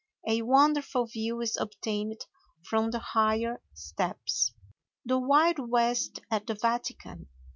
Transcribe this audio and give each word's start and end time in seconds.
A 0.27 0.41
wonderful 0.41 1.05
view 1.05 1.41
is 1.41 1.55
obtained 1.57 2.25
from 2.63 2.89
the 2.89 2.97
higher 2.97 3.61
steps. 3.75 4.51
THE 5.05 5.19
WILD 5.19 5.69
WEST 5.69 6.21
AT 6.31 6.47
THE 6.47 6.55
VATICAN. 6.55 7.27